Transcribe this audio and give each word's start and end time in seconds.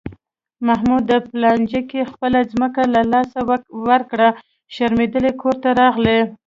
محمود 0.67 1.07
په 1.27 1.35
لانجه 1.43 1.81
کې 1.89 2.09
خپله 2.11 2.39
ځمکه 2.51 2.83
له 2.93 3.01
لاسه 3.13 3.39
ورکړه، 3.89 4.29
شرمېدلی 4.75 5.31
کورته 5.41 5.69
راغی. 5.79 6.19